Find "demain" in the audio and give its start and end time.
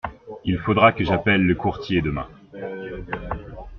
2.01-2.27